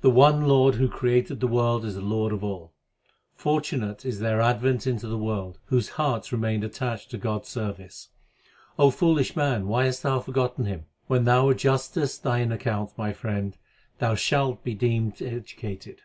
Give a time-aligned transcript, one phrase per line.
[0.00, 2.72] The one Lord who created the world is the Lord of all.
[3.34, 8.08] Fortunate is their advent into the world, whose hearts remain attached to God s service.
[8.78, 10.86] O foolish man, why hast thou forgotten Him?
[11.06, 13.58] When thou adjustest thine account, my friend,
[13.98, 16.00] thou shalt be deemed educated.